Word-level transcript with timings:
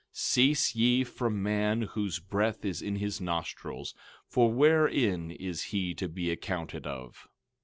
12:22 0.15 0.17
Cease 0.17 0.75
ye 0.75 1.03
from 1.03 1.43
man, 1.43 1.83
whose 1.83 2.17
breath 2.17 2.65
is 2.65 2.81
in 2.81 2.95
his 2.95 3.21
nostrils; 3.21 3.93
for 4.25 4.51
wherein 4.51 5.29
is 5.29 5.65
he 5.65 5.93
to 5.93 6.09
be 6.09 6.31
accounted 6.31 6.87
of? 6.87 7.27